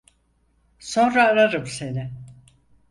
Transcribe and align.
Sonra 0.79 1.23
ararım 1.27 1.67
seni. 1.67 2.11